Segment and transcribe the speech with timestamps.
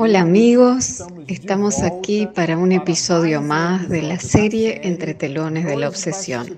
[0.00, 5.88] Hola amigos, estamos aquí para un episodio más de la serie Entre telones de la
[5.88, 6.56] obsesión.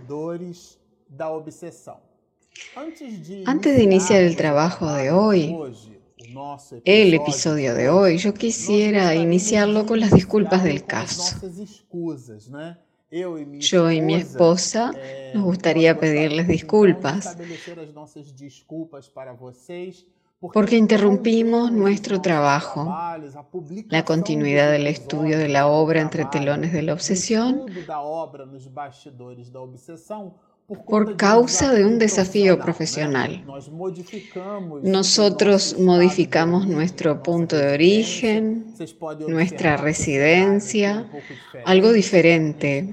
[3.46, 5.56] Antes de iniciar el trabajo de hoy,
[6.84, 11.40] el episodio de hoy, yo quisiera iniciarlo con las disculpas del caso.
[13.58, 14.92] Yo y mi esposa
[15.32, 17.38] nos gustaría pedirles disculpas
[20.40, 22.84] porque interrumpimos nuestro trabajo,
[23.88, 27.66] la continuidad del estudio de la obra entre telones de la obsesión
[30.86, 33.44] por causa de un desafío profesional.
[34.82, 38.66] Nosotros modificamos nuestro punto de origen,
[39.26, 41.06] nuestra residencia,
[41.64, 42.88] algo diferente.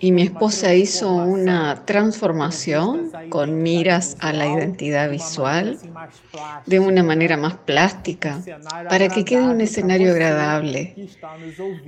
[0.00, 5.78] Y mi esposa hizo una transformación con miras a la identidad visual
[6.66, 8.40] de una manera más plástica
[8.88, 10.94] para que quede un escenario agradable.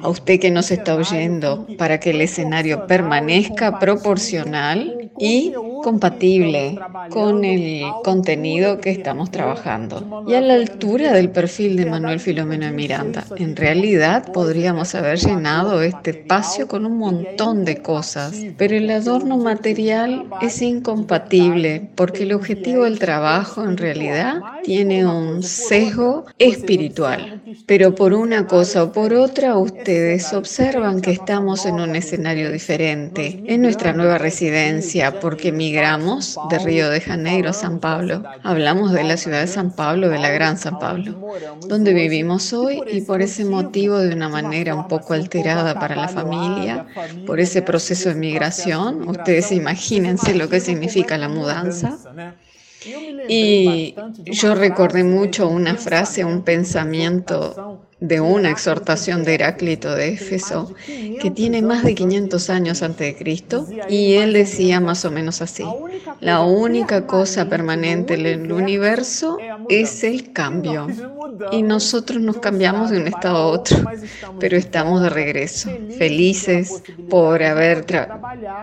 [0.01, 6.79] A usted que nos está oyendo, para que el escenario permanezca proporcional y compatible
[7.11, 12.67] con el contenido que estamos trabajando y a la altura del perfil de Manuel Filomeno
[12.67, 13.25] de Miranda.
[13.37, 19.37] En realidad podríamos haber llenado este espacio con un montón de cosas, pero el adorno
[19.39, 27.43] material es incompatible porque el objetivo del trabajo en realidad tiene un sesgo espiritual.
[27.67, 33.43] Pero por una cosa o por otra, ustedes observan que estamos en un escenario diferente,
[33.47, 38.25] en nuestra nueva residencia, porque migramos de Río de Janeiro a San Pablo.
[38.43, 41.15] Hablamos de la ciudad de San Pablo, de la Gran San Pablo,
[41.69, 46.09] donde vivimos hoy y por ese motivo de una manera un poco alterada para la
[46.09, 46.87] familia,
[47.25, 49.09] por ese proceso de migración.
[49.09, 51.97] Ustedes imagínense lo que significa la mudanza.
[53.29, 60.75] Y yo recordé mucho una frase, un pensamiento de una exhortación de Heráclito de Éfeso
[60.87, 65.43] que tiene más de 500 años antes de Cristo y él decía más o menos
[65.43, 65.65] así,
[66.21, 69.39] la única cosa permanente en el universo
[69.69, 70.87] es el cambio
[71.53, 73.79] y nosotros nos cambiamos de un estado a otro,
[74.39, 77.85] pero estamos de regreso, felices por haber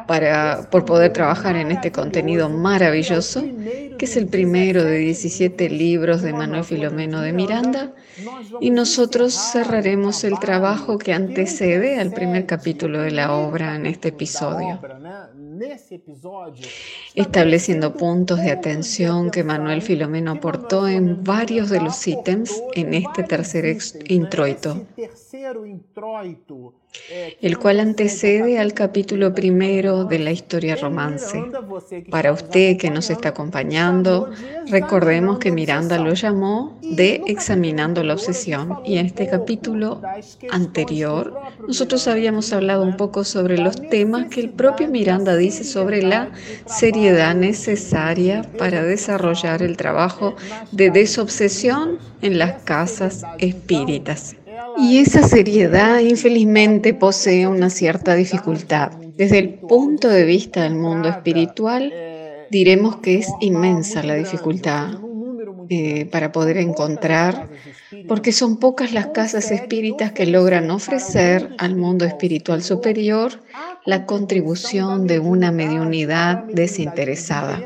[0.08, 3.44] para por poder trabajar en este contenido maravilloso,
[3.98, 7.94] que es el primero de 17 libros de Manuel Filomeno de Miranda,
[8.60, 14.10] y nosotros cerraremos el trabajo que antecede al primer capítulo de la obra en este
[14.10, 14.80] episodio
[17.16, 23.24] estableciendo puntos de atención que Manuel Filomeno aportó en varios de los ítems en este
[23.24, 24.86] tercer introito
[27.42, 31.44] el cual antecede al capítulo primero de la historia romance.
[32.10, 34.32] Para usted que nos está acompañando,
[34.68, 40.02] recordemos que Miranda lo llamó de Examinando la Obsesión y en este capítulo
[40.52, 41.34] anterior
[41.68, 46.32] nosotros habíamos hablado un poco sobre los temas que el propio Miranda dice sobre la
[46.66, 50.36] seriedad necesaria para desarrollar el trabajo
[50.72, 54.36] de desobsesión en las casas espíritas.
[54.80, 58.92] Y esa seriedad, infelizmente, posee una cierta dificultad.
[59.16, 61.92] Desde el punto de vista del mundo espiritual,
[62.52, 65.00] diremos que es inmensa la dificultad
[65.70, 67.50] eh, para poder encontrar,
[68.08, 73.42] porque son pocas las casas espíritas que logran ofrecer al mundo espiritual superior
[73.86, 77.64] la contribución de una mediunidad desinteresada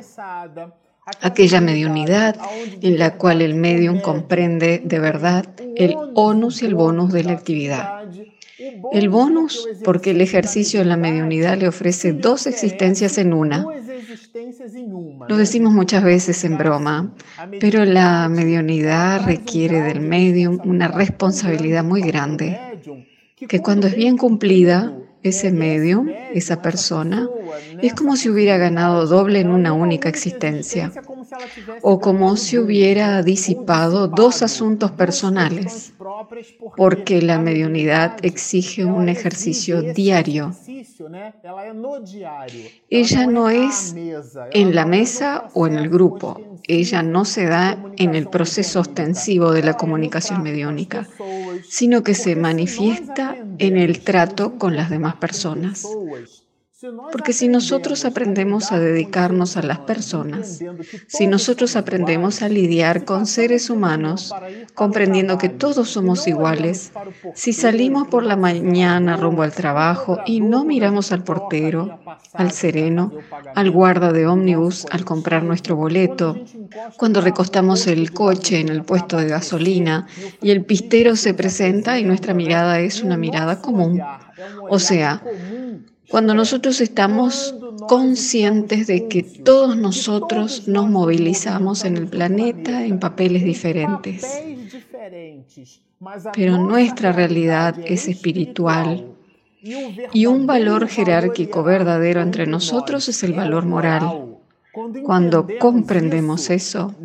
[1.19, 2.35] aquella mediunidad
[2.81, 5.45] en la cual el medium comprende de verdad
[5.75, 8.05] el onus y el bonus de la actividad.
[8.91, 13.65] El bonus porque el ejercicio de la mediunidad le ofrece dos existencias en una.
[15.27, 17.13] Lo decimos muchas veces en broma,
[17.59, 22.59] pero la mediunidad requiere del medium una responsabilidad muy grande,
[23.47, 24.93] que cuando es bien cumplida,
[25.23, 27.29] ese medium, esa persona,
[27.81, 30.91] es como si hubiera ganado doble en una única existencia,
[31.81, 35.93] o como si hubiera disipado dos asuntos personales,
[36.75, 40.53] porque la mediunidad exige un ejercicio diario.
[42.89, 43.95] Ella no es
[44.53, 49.51] en la mesa o en el grupo, ella no se da en el proceso ostensivo
[49.51, 51.07] de la comunicación mediúnica,
[51.67, 55.85] sino que se manifiesta en el trato con las demás personas
[57.11, 60.59] Porque si nosotros aprendemos a dedicarnos a las personas,
[61.07, 64.33] si nosotros aprendemos a lidiar con seres humanos,
[64.73, 66.91] comprendiendo que todos somos iguales,
[67.35, 71.99] si salimos por la mañana rumbo al trabajo y no miramos al portero,
[72.33, 73.11] al sereno,
[73.53, 76.35] al guarda de ómnibus al comprar nuestro boleto,
[76.97, 80.07] cuando recostamos el coche en el puesto de gasolina
[80.41, 84.01] y el pistero se presenta y nuestra mirada es una mirada común,
[84.67, 85.21] o sea,
[86.11, 87.55] cuando nosotros estamos
[87.87, 94.25] conscientes de que todos nosotros nos movilizamos en el planeta en papeles diferentes,
[96.33, 99.07] pero nuestra realidad es espiritual
[100.13, 104.27] y un valor jerárquico verdadero entre nosotros es el valor moral.
[105.03, 106.95] Cuando comprendemos eso,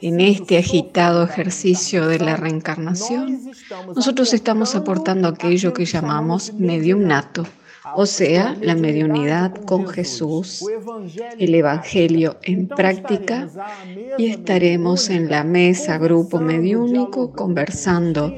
[0.00, 3.50] en este agitado ejercicio de la reencarnación,
[3.94, 7.44] nosotros estamos aportando aquello que llamamos medium nato
[7.96, 10.64] o sea, la mediunidad con Jesús,
[11.38, 13.48] el Evangelio en práctica
[14.18, 18.34] y estaremos en la mesa grupo mediúnico conversando,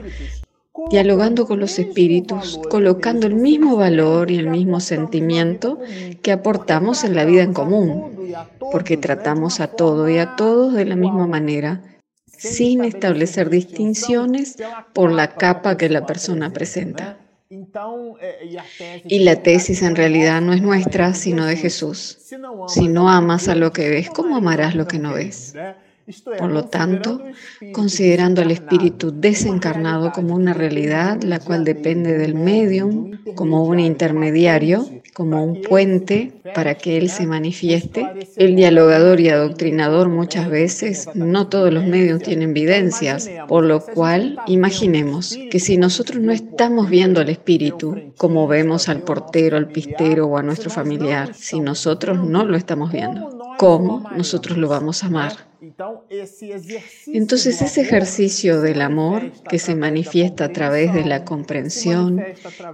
[0.91, 5.79] dialogando con los espíritus, colocando el mismo valor y el mismo sentimiento
[6.23, 8.27] que aportamos en la vida en común,
[8.73, 11.83] porque tratamos a todo y a todos de la misma manera
[12.39, 14.57] sin establecer distinciones
[14.93, 17.26] por la capa que la persona presenta.
[19.05, 22.19] Y la tesis en realidad no es nuestra, sino de Jesús.
[22.69, 25.55] Si no amas a lo que ves, ¿cómo amarás lo que no ves?
[26.39, 27.21] Por lo tanto,
[27.73, 34.89] considerando al espíritu desencarnado como una realidad, la cual depende del medium, como un intermediario,
[35.15, 38.07] como un puente para que Él se manifieste.
[38.37, 44.39] El dialogador y adoctrinador muchas veces, no todos los medios tienen evidencias, por lo cual
[44.47, 50.27] imaginemos que si nosotros no estamos viendo al espíritu, como vemos al portero, al pistero
[50.27, 55.07] o a nuestro familiar, si nosotros no lo estamos viendo, ¿cómo nosotros lo vamos a
[55.07, 55.47] amar?
[57.07, 62.23] Entonces ese ejercicio del amor que se manifiesta a través de la comprensión,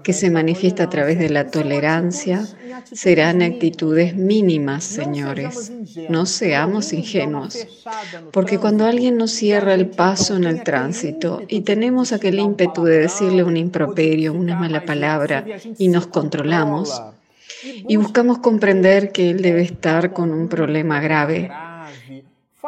[0.03, 2.47] que se manifiesta a través de la tolerancia,
[2.93, 5.73] serán actitudes mínimas, señores.
[6.09, 7.67] No seamos ingenuos,
[8.33, 12.99] porque cuando alguien nos cierra el paso en el tránsito y tenemos aquel ímpetu de
[12.99, 15.45] decirle un improperio, una mala palabra
[15.79, 17.01] y nos controlamos,
[17.63, 21.51] y buscamos comprender que él debe estar con un problema grave,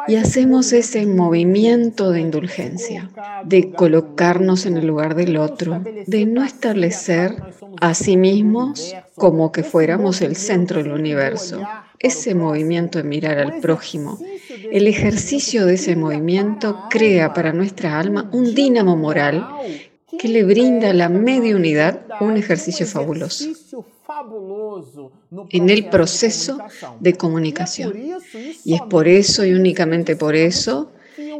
[0.07, 3.09] y hacemos ese movimiento de indulgencia,
[3.43, 7.35] de colocarnos en el lugar del otro, de no establecer
[7.81, 11.61] a sí mismos como que fuéramos el centro del universo.
[11.97, 14.19] Ese movimiento de mirar al prójimo,
[14.71, 19.47] el ejercicio de ese movimiento crea para nuestra alma un dínamo moral
[20.19, 23.45] que le brinda a la mediunidad un ejercicio fabuloso
[25.49, 26.57] en el proceso
[26.99, 27.93] de comunicación.
[28.63, 30.91] Y es por eso y únicamente por eso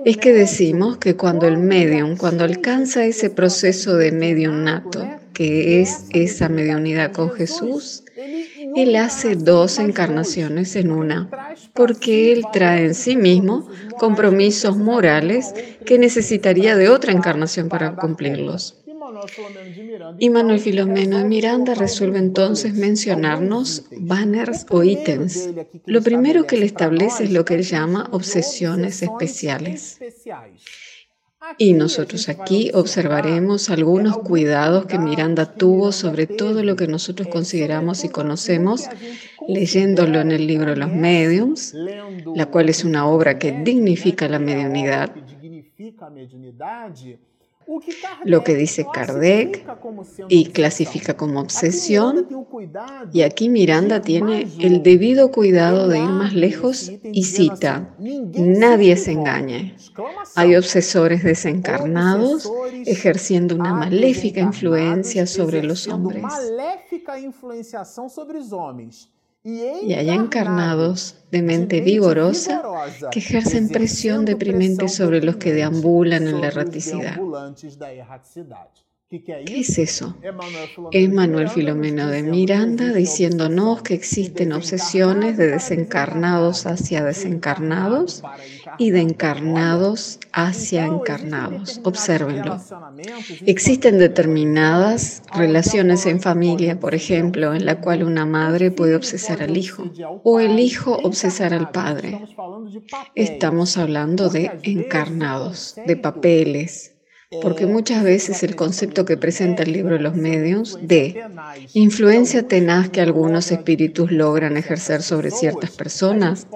[0.06, 5.81] es que decimos que cuando el medium, cuando alcanza ese proceso de medium nato, que
[5.81, 8.04] es esa mediunidad con Jesús,
[8.75, 11.30] él hace dos encarnaciones en una,
[11.74, 13.68] porque él trae en sí mismo
[13.98, 15.54] compromisos morales
[15.86, 18.81] que necesitaría de otra encarnación para cumplirlos.
[20.19, 25.50] Y Manuel Filomeno de Miranda resuelve entonces mencionarnos banners o ítems.
[25.86, 30.00] Lo primero que él establece es lo que él llama obsesiones especiales.
[31.57, 38.03] Y nosotros aquí observaremos algunos cuidados que Miranda tuvo sobre todo lo que nosotros consideramos
[38.03, 38.86] y conocemos,
[39.47, 41.73] leyéndolo en el libro Los Mediums,
[42.35, 45.11] la cual es una obra que dignifica la mediunidad
[48.24, 49.66] lo que dice Kardec
[50.30, 52.28] y clasifica como obsesión.
[53.12, 59.12] Y aquí Miranda tiene el debido cuidado de ir más lejos y cita, nadie se
[59.12, 59.76] engañe.
[60.36, 62.52] Hay obsesores desencarnados
[62.86, 66.24] ejerciendo una maléfica influencia sobre los hombres
[69.45, 72.64] y hay encarnados de mente vigorosa
[73.11, 77.16] que ejercen presión deprimente sobre los que deambulan en la erraticidad.
[79.07, 80.18] ¿Qué es eso?
[80.92, 88.24] Es Manuel Filomeno de Miranda diciéndonos que existen obsesiones de desencarnados hacia desencarnados
[88.80, 91.81] y de encarnados hacia encarnados.
[91.83, 92.59] Obsérvenlo.
[93.45, 99.56] Existen determinadas relaciones en familia, por ejemplo, en la cual una madre puede obsesar al
[99.56, 99.83] hijo
[100.24, 102.21] o el hijo obsesar al padre.
[103.14, 106.94] Estamos hablando de encarnados, de papeles,
[107.42, 111.23] porque muchas veces el concepto que presenta el libro de los medios de
[111.73, 116.47] influencia tenaz que algunos espíritus logran ejercer sobre ciertas personas,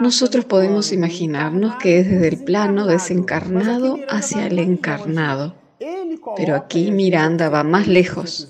[0.00, 5.57] nosotros podemos imaginarnos que es desde el plano desencarnado hacia el encarnado.
[6.36, 8.48] Pero aquí Miranda va más lejos,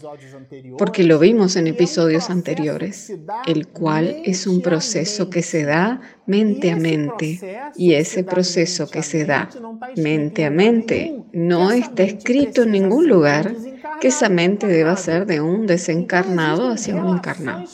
[0.78, 3.12] porque lo vimos en episodios anteriores,
[3.46, 9.02] el cual es un proceso que se da mente a mente, y ese proceso que
[9.02, 9.48] se da
[9.96, 13.54] mente a mente no está escrito en ningún lugar
[14.00, 17.64] que esa mente deba ser de un desencarnado hacia un encarnado.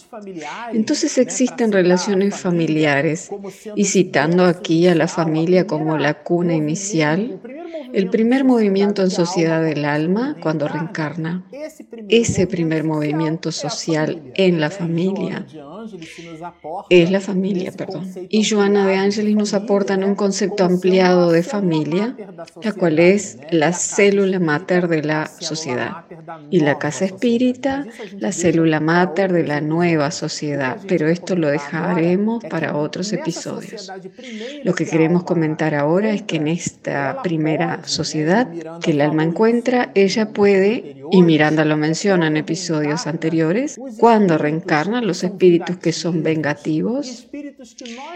[0.73, 3.30] Entonces existen relaciones familiares,
[3.75, 7.40] y citando aquí a la familia como la cuna inicial,
[7.92, 11.44] el primer movimiento en sociedad del alma cuando reencarna,
[12.08, 15.46] ese primer movimiento social en la familia,
[16.90, 18.10] es la familia, perdón.
[18.28, 22.16] Y Joana de Ángeles nos aporta un concepto ampliado de familia,
[22.62, 26.04] la cual es la célula mater de la sociedad.
[26.50, 27.86] Y la casa espírita,
[28.18, 30.78] la célula mater de la nueva sociedad.
[30.88, 33.90] Pero esto lo dejaremos para otros episodios.
[34.62, 38.49] Lo que queremos comentar ahora es que en esta primera sociedad
[38.81, 45.00] que el alma encuentra, ella puede, y Miranda lo menciona en episodios anteriores, cuando reencarna
[45.00, 47.28] los espíritus que son vengativos,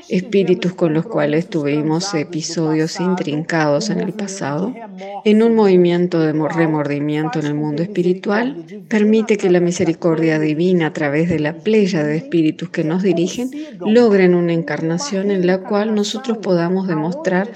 [0.09, 4.75] espíritus con los cuales tuvimos episodios intrincados en el pasado,
[5.25, 10.93] en un movimiento de remordimiento en el mundo espiritual, permite que la misericordia divina a
[10.93, 13.50] través de la playa de espíritus que nos dirigen
[13.81, 17.50] logren una encarnación en la cual nosotros podamos demostrar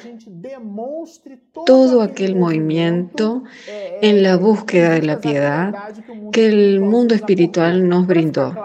[1.66, 3.44] todo aquel movimiento
[4.00, 5.74] en la búsqueda de la piedad
[6.32, 8.56] que el mundo espiritual nos brindó.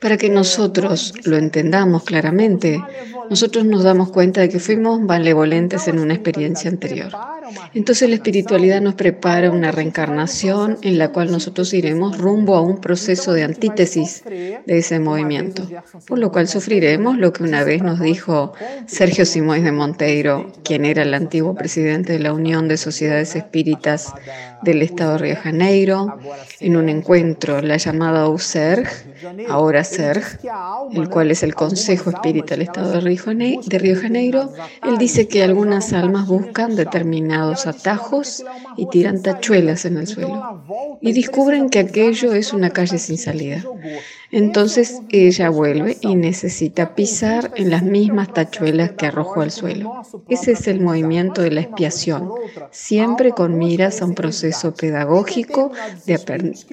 [0.00, 2.82] Para que nosotros lo entendamos claramente,
[3.30, 7.12] nosotros nos damos cuenta de que fuimos malevolentes en una experiencia anterior.
[7.74, 12.80] Entonces la espiritualidad nos prepara una reencarnación en la cual nosotros iremos rumbo a un
[12.80, 15.66] proceso de antítesis de ese movimiento,
[16.06, 18.52] por lo cual sufriremos lo que una vez nos dijo
[18.86, 24.14] Sergio Simóis de Monteiro, quien era el antiguo presidente de la Unión de Sociedades Espíritas
[24.62, 26.18] del Estado de Río Janeiro,
[26.60, 28.88] en un encuentro, la llamada USERG,
[29.50, 30.40] ahora SERG,
[30.94, 33.00] el cual es el Consejo Espírita del Estado de
[33.78, 34.50] Río Janeiro,
[34.82, 38.42] él dice que algunas almas buscan determinados atajos
[38.78, 40.64] y tiran tachuelas en el suelo
[41.02, 43.62] y descubren que aquello es una calle sin salida.
[44.30, 50.02] Entonces ella vuelve y necesita pisar en las mismas tachuelas que arrojó al suelo.
[50.28, 52.30] Ese es el movimiento de la expiación,
[52.70, 55.72] siempre con miras a un proceso pedagógico
[56.04, 56.20] de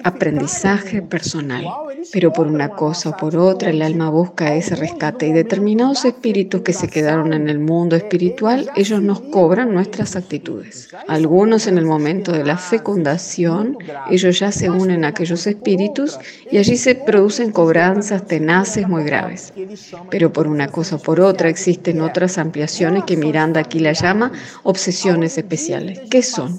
[0.04, 1.66] aprendizaje personal.
[2.12, 6.60] Pero por una cosa o por otra, el alma busca ese rescate y determinados espíritus
[6.60, 10.90] que se quedaron en el mundo espiritual, ellos nos cobran nuestras actitudes.
[11.08, 13.78] Algunos en el momento de la fecundación,
[14.10, 16.18] ellos ya se unen a aquellos espíritus
[16.50, 19.52] y allí se producen cobranzas tenaces muy graves.
[20.10, 24.32] Pero por una cosa o por otra existen otras ampliaciones que Miranda aquí la llama
[24.62, 26.00] obsesiones especiales.
[26.10, 26.58] ¿Qué son?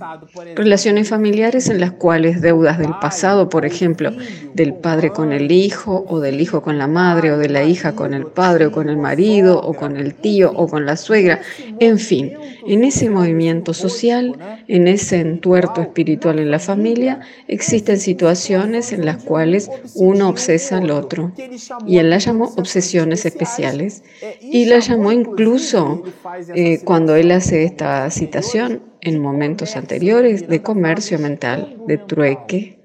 [0.56, 4.12] Relaciones familiares en las cuales deudas del pasado, por ejemplo,
[4.54, 7.94] del padre con el hijo, o del hijo con la madre, o de la hija
[7.94, 11.42] con el padre, o con el marido, o con el tío, o con la suegra,
[11.80, 12.34] en fin,
[12.68, 19.24] en ese movimiento social, en ese entuerto espiritual en la familia, existen situaciones en las
[19.24, 21.32] cuales uno obsesa al otro.
[21.86, 24.04] Y él la llamó obsesiones especiales.
[24.42, 26.04] Y la llamó incluso,
[26.54, 32.77] eh, cuando él hace esta citación en momentos anteriores, de comercio mental, de trueque,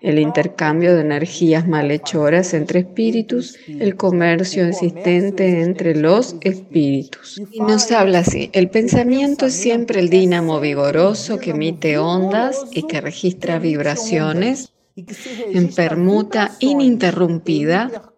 [0.00, 7.40] el intercambio de energías malhechoras entre espíritus, el comercio existente entre los espíritus.
[7.52, 12.86] Y nos habla así, el pensamiento es siempre el dínamo vigoroso que emite ondas y
[12.86, 18.12] que registra vibraciones en permuta ininterrumpida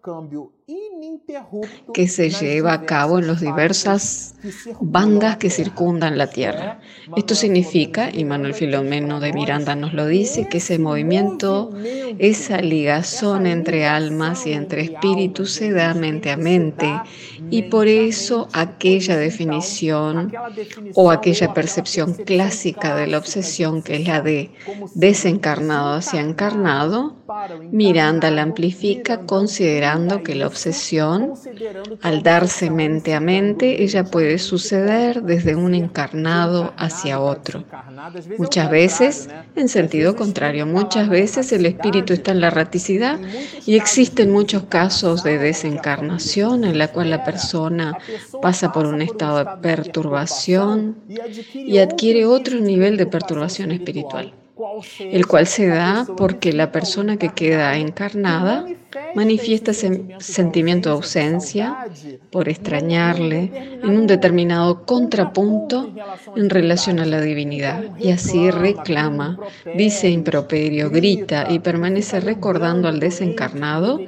[1.93, 4.35] que se lleva a cabo en las diversas
[4.81, 6.81] bandas que circundan la Tierra.
[7.17, 11.71] Esto significa, y Manuel Filomeno de Miranda nos lo dice, que ese movimiento,
[12.19, 16.89] esa ligazón entre almas y entre espíritus se da mente a mente
[17.51, 20.33] y por eso aquella definición
[20.95, 24.51] o aquella percepción clásica de la obsesión que es la de
[24.95, 27.17] desencarnado hacia encarnado,
[27.71, 31.35] Miranda la amplifica considerando que la obsesión,
[32.03, 37.65] al darse mente a mente, ella puede suceder desde un encarnado hacia otro.
[38.39, 43.19] Muchas veces en sentido contrario, muchas veces el espíritu está en la raticidad
[43.67, 47.99] y existen muchos casos de desencarnación en la cual la persona
[48.43, 50.97] pasa por un estado de perturbación
[51.55, 54.35] y adquiere otro nivel de perturbación espiritual
[54.99, 58.67] el cual se da porque la persona que queda encarnada
[59.15, 61.87] manifiesta ese sentimiento de ausencia
[62.31, 63.51] por extrañarle
[63.83, 65.93] en un determinado contrapunto
[66.37, 67.85] en relación a la divinidad.
[67.99, 69.39] y así reclama,
[69.77, 74.01] dice improperio, grita y permanece recordando al desencarnado,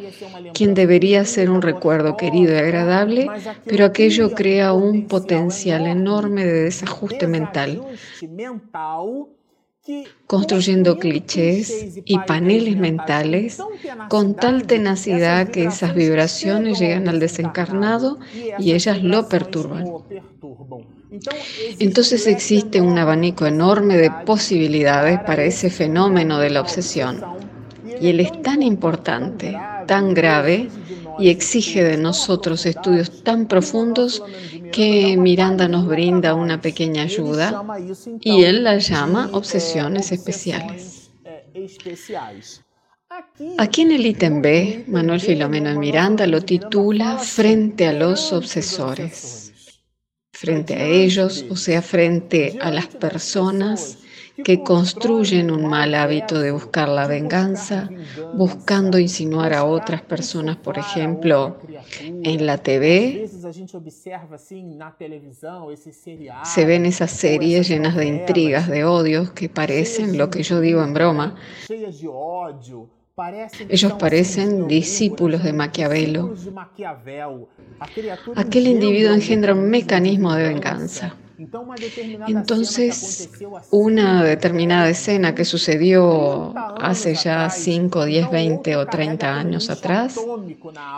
[0.54, 3.28] quien debería ser un recuerdo querido y agradable,
[3.64, 7.82] pero aquello crea un potencial enorme de desajuste mental
[10.26, 13.58] construyendo clichés y paneles mentales
[14.08, 18.18] con tal tenacidad que esas vibraciones llegan al desencarnado
[18.58, 19.86] y ellas lo perturban.
[21.78, 27.20] Entonces existe un abanico enorme de posibilidades para ese fenómeno de la obsesión.
[28.00, 30.68] Y él es tan importante, tan grave,
[31.18, 34.22] y exige de nosotros estudios tan profundos
[34.72, 37.64] que Miranda nos brinda una pequeña ayuda
[38.20, 41.10] y él la llama obsesiones especiales.
[43.58, 49.52] Aquí en el ítem B, Manuel Filomeno Miranda lo titula Frente a los obsesores.
[50.32, 53.98] Frente a ellos, o sea, frente a las personas
[54.44, 57.90] que construyen un mal hábito de buscar la venganza,
[58.34, 61.58] buscando insinuar a otras personas, por ejemplo,
[62.00, 63.28] en la TV.
[66.44, 70.82] Se ven esas series llenas de intrigas, de odios, que parecen lo que yo digo
[70.82, 71.36] en broma.
[73.68, 76.34] Ellos parecen discípulos de Maquiavelo.
[78.36, 81.14] Aquel individuo engendra un mecanismo de venganza.
[82.28, 83.30] Entonces,
[83.70, 90.20] una determinada escena que sucedió hace ya 5, 10, 20 o 30 años atrás,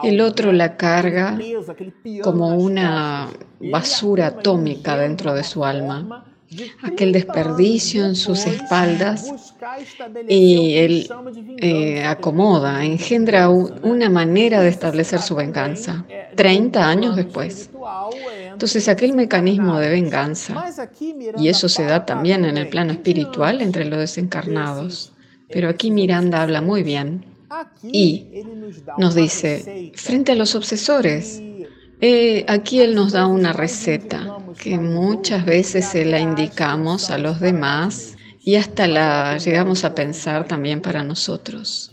[0.02, 1.38] el otro la carga
[2.22, 6.33] como una basura atómica dentro de su alma
[6.82, 9.32] aquel desperdicio en sus espaldas
[10.28, 11.08] y él
[11.58, 16.04] eh, acomoda, engendra una manera de establecer su venganza
[16.36, 17.70] 30 años después.
[18.52, 20.64] Entonces aquel mecanismo de venganza,
[21.36, 25.12] y eso se da también en el plano espiritual entre los desencarnados,
[25.50, 27.24] pero aquí Miranda habla muy bien
[27.82, 28.26] y
[28.98, 31.42] nos dice, frente a los obsesores,
[32.00, 37.40] eh, aquí él nos da una receta que muchas veces se la indicamos a los
[37.40, 41.90] demás y hasta la llegamos a pensar también para nosotros.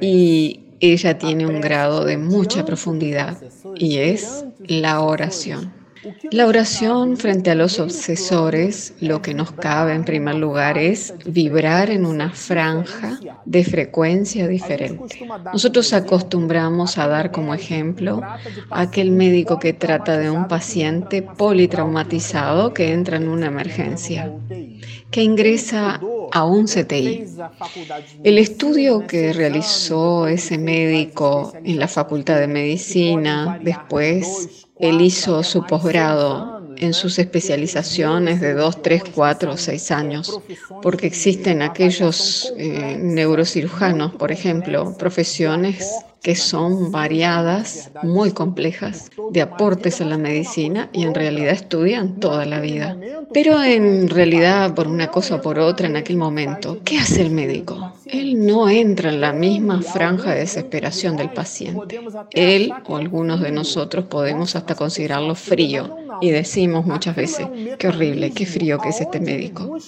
[0.00, 3.38] Y ella tiene un grado de mucha profundidad
[3.74, 5.83] y es la oración.
[6.30, 11.90] La oración frente a los obsesores, lo que nos cabe en primer lugar es vibrar
[11.90, 15.26] en una franja de frecuencia diferente.
[15.52, 22.74] Nosotros acostumbramos a dar como ejemplo a aquel médico que trata de un paciente politraumatizado
[22.74, 24.32] que entra en una emergencia,
[25.10, 26.00] que ingresa
[26.32, 27.24] a un CTI.
[28.24, 35.64] El estudio que realizó ese médico en la Facultad de Medicina, después él hizo su
[35.64, 40.40] posgrado en sus especializaciones de dos, tres, cuatro o seis años,
[40.82, 50.00] porque existen aquellos eh, neurocirujanos, por ejemplo, profesiones que son variadas, muy complejas, de aportes
[50.00, 52.96] a la medicina y en realidad estudian toda la vida.
[53.34, 57.30] Pero en realidad, por una cosa o por otra, en aquel momento, ¿qué hace el
[57.30, 57.92] médico?
[58.06, 62.00] Él no entra en la misma franja de desesperación del paciente.
[62.30, 67.46] Él o algunos de nosotros podemos hasta considerarlo frío y decimos muchas veces,
[67.78, 69.78] qué horrible, qué frío que es este médico.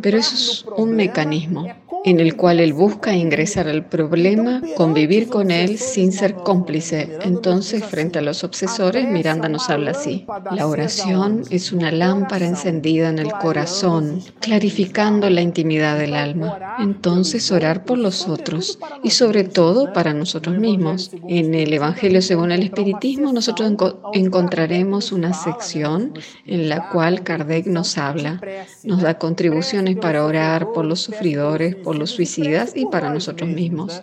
[0.00, 1.66] Pero eso es un mecanismo
[2.04, 7.18] en el cual él busca ingresar al problema, convivir con él sin ser cómplice.
[7.22, 10.26] Entonces, frente a los obsesores, Miranda nos habla así.
[10.52, 16.76] La oración es una lámpara encendida en el corazón, clarificando la intimidad del alma.
[16.78, 21.10] Entonces, orar por los otros y sobre todo para nosotros mismos.
[21.28, 23.74] En el Evangelio según el Espiritismo, nosotros
[24.12, 28.40] encontraremos una sección en la cual Kardec nos habla,
[28.84, 34.02] nos da contribuciones para orar por los sufridores, por los suicidas y para nosotros mismos.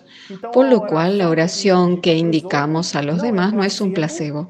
[0.53, 4.49] Por lo cual, la oración que indicamos a los demás no es un placebo.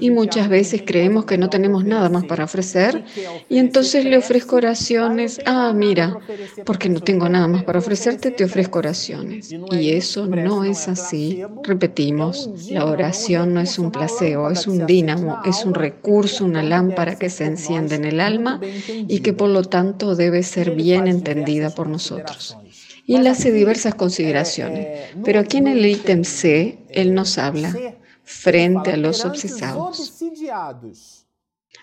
[0.00, 3.04] Y muchas veces creemos que no tenemos nada más para ofrecer
[3.48, 5.40] y entonces le ofrezco oraciones.
[5.44, 6.18] Ah, mira,
[6.64, 9.52] porque no tengo nada más para ofrecerte, te ofrezco oraciones.
[9.70, 11.42] Y eso no es así.
[11.62, 17.16] Repetimos, la oración no es un placebo, es un dínamo, es un recurso, una lámpara
[17.16, 21.70] que se enciende en el alma y que por lo tanto debe ser bien entendida
[21.70, 22.56] por nosotros.
[23.04, 27.76] Y él hace diversas consideraciones, pero aquí en el ítem C, él nos habla
[28.24, 30.22] frente a los obsesados,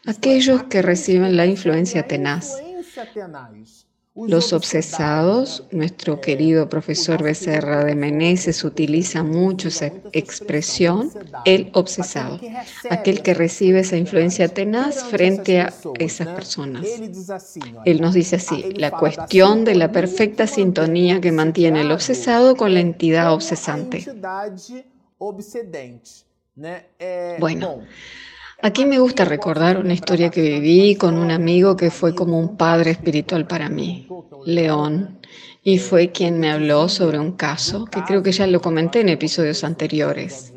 [0.06, 2.58] aquellos que reciben la influencia tenaz.
[4.28, 11.12] Los obsesados, nuestro querido profesor Becerra de Meneses utiliza mucho esa expresión,
[11.46, 12.40] el obsesado,
[12.90, 16.86] aquel que recibe esa influencia tenaz frente a esas personas.
[17.86, 22.74] Él nos dice así, la cuestión de la perfecta sintonía que mantiene el obsesado con
[22.74, 24.06] la entidad obsesante.
[27.40, 27.82] Bueno,
[28.62, 32.58] aquí me gusta recordar una historia que viví con un amigo que fue como un
[32.58, 34.08] padre espiritual para mí,
[34.46, 35.20] León,
[35.64, 39.10] y fue quien me habló sobre un caso que creo que ya lo comenté en
[39.10, 40.54] episodios anteriores,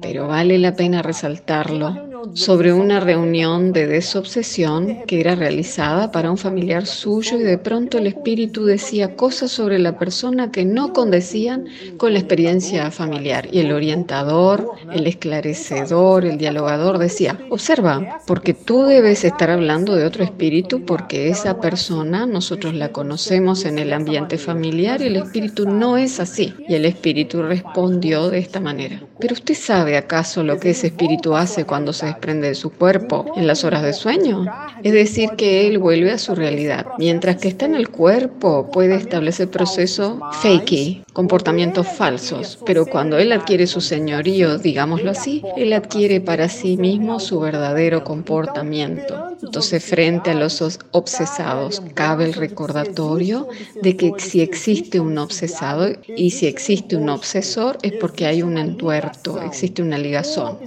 [0.00, 6.38] pero vale la pena resaltarlo sobre una reunión de desobsesión que era realizada para un
[6.38, 11.66] familiar suyo y de pronto el espíritu decía cosas sobre la persona que no condecían
[11.96, 13.48] con la experiencia familiar.
[13.52, 20.04] Y el orientador, el esclarecedor, el dialogador decía, observa, porque tú debes estar hablando de
[20.04, 25.68] otro espíritu porque esa persona nosotros la conocemos en el ambiente familiar y el espíritu
[25.68, 26.54] no es así.
[26.68, 29.02] Y el espíritu respondió de esta manera.
[29.18, 33.26] Pero usted sabe acaso lo que ese espíritu hace cuando se desprende de su cuerpo
[33.36, 34.46] en las horas de sueño.
[34.82, 36.86] Es decir, que él vuelve a su realidad.
[36.98, 42.58] Mientras que está en el cuerpo, puede establecer proceso fakey, comportamientos falsos.
[42.64, 48.04] Pero cuando él adquiere su señorío, digámoslo así, él adquiere para sí mismo su verdadero
[48.04, 49.32] comportamiento.
[49.42, 53.48] Entonces, frente a los obsesados, cabe el recordatorio
[53.82, 58.58] de que si existe un obsesado y si existe un obsesor es porque hay un
[58.58, 60.58] entuerto, existe una ligazón.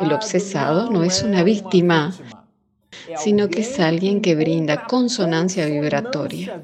[0.00, 2.12] El obsesado no es una víctima,
[3.16, 6.60] sino que es alguien que brinda consonancia vibratoria.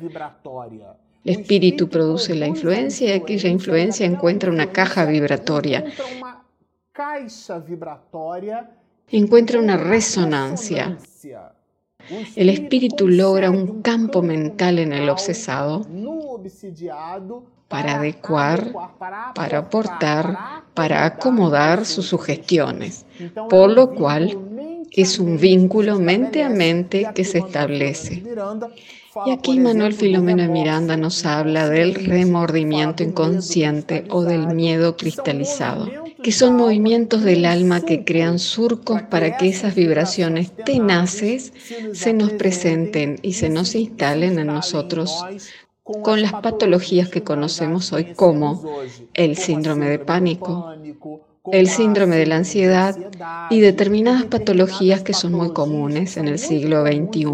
[1.24, 5.84] El espíritu produce la influencia y aquella influencia encuentra una caja vibratoria.
[9.10, 10.98] Encuentra una resonancia.
[12.36, 15.84] El espíritu logra un campo mental en el obsesado
[17.68, 18.72] para adecuar,
[19.34, 23.06] para aportar, para acomodar sus sugestiones,
[23.48, 24.38] por lo cual
[24.92, 28.22] es un vínculo mente a mente que se establece.
[29.24, 35.90] Y aquí Manuel Filomeno de Miranda nos habla del remordimiento inconsciente o del miedo cristalizado,
[36.22, 41.52] que son movimientos del alma que crean surcos para que esas vibraciones tenaces
[41.92, 45.24] se nos presenten y se nos instalen en nosotros
[46.02, 48.80] con las patologías que conocemos hoy como
[49.14, 50.74] el síndrome de pánico,
[51.52, 52.96] el síndrome de la ansiedad
[53.50, 57.24] y determinadas patologías que son muy comunes en el siglo XXI.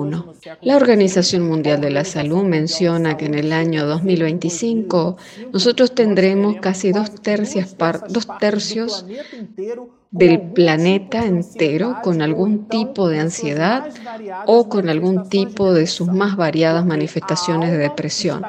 [0.61, 5.17] La Organización Mundial de la Salud menciona que en el año 2025
[5.53, 7.11] nosotros tendremos casi dos,
[8.09, 9.07] dos tercios
[10.11, 13.89] del planeta entero con algún tipo de ansiedad
[14.47, 18.43] o con algún tipo de sus más variadas manifestaciones de depresión,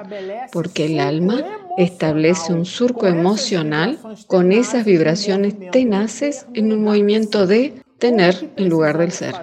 [0.51, 1.41] porque el alma
[1.77, 8.97] establece un surco emocional con esas vibraciones tenaces en un movimiento de tener en lugar
[8.97, 9.33] del ser.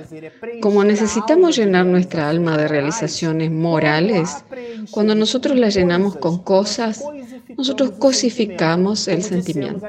[0.61, 4.45] Como necesitamos llenar nuestra alma de realizaciones morales,
[4.91, 7.03] cuando nosotros la llenamos con cosas,
[7.57, 9.87] nosotros cosificamos el sentimiento.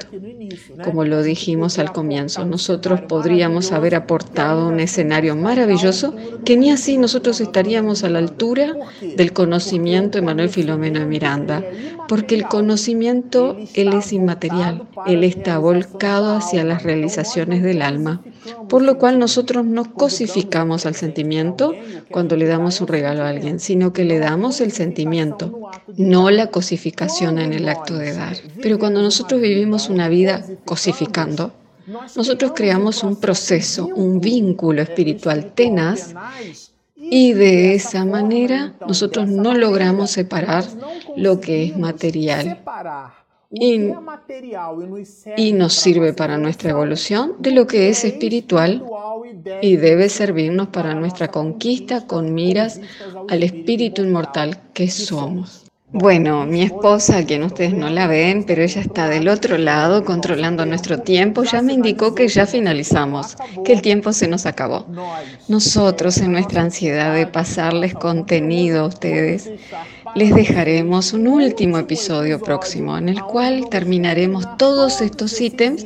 [0.84, 6.98] Como lo dijimos al comienzo, nosotros podríamos haber aportado un escenario maravilloso que ni así
[6.98, 8.74] nosotros estaríamos a la altura
[9.16, 11.64] del conocimiento de Manuel Filomeno de Miranda,
[12.08, 18.22] porque el conocimiento, él es inmaterial, él está volcado hacia las realizaciones del alma
[18.68, 21.74] por lo cual nosotros no cosificamos al sentimiento
[22.10, 26.48] cuando le damos un regalo a alguien, sino que le damos el sentimiento, no la
[26.48, 28.36] cosificación en el acto de dar.
[28.60, 31.52] Pero cuando nosotros vivimos una vida cosificando,
[32.16, 36.14] nosotros creamos un proceso, un vínculo espiritual tenaz
[36.96, 40.64] y de esa manera nosotros no logramos separar
[41.16, 42.62] lo que es material
[43.52, 48.82] y, nos sirve para nuestra evolución de lo que es espiritual
[49.60, 52.80] y debe servirnos para nuestra conquista con miras
[53.28, 55.70] al espíritu inmortal que somos.
[55.94, 60.64] Bueno, mi esposa, quien ustedes no la ven, pero ella está del otro lado controlando
[60.64, 64.86] nuestro tiempo, ya me indicó que ya finalizamos, que el tiempo se nos acabó.
[65.48, 69.50] Nosotros, en nuestra ansiedad de pasarles contenido a ustedes,
[70.14, 75.84] les dejaremos un último episodio próximo en el cual terminaremos todos estos ítems,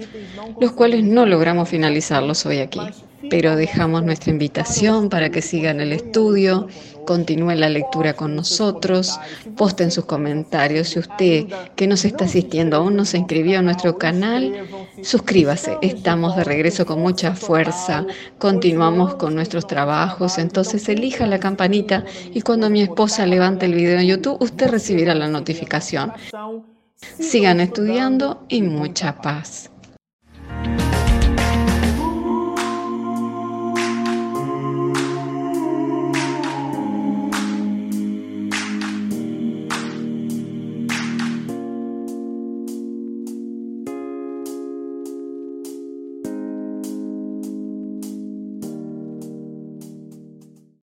[0.61, 2.81] los cuales no logramos finalizarlos hoy aquí
[3.31, 6.69] pero dejamos nuestra invitación para que sigan el estudio,
[7.07, 9.19] continúen la lectura con nosotros,
[9.57, 10.89] posten sus comentarios.
[10.89, 14.53] Si usted que nos está asistiendo aún no se inscribió a nuestro canal,
[15.03, 15.79] suscríbase.
[15.83, 18.07] Estamos de regreso con mucha fuerza,
[18.39, 23.99] continuamos con nuestros trabajos, entonces elija la campanita y cuando mi esposa levante el video
[23.99, 26.13] en YouTube, usted recibirá la notificación.
[27.19, 29.71] Sigan estudiando y mucha paz.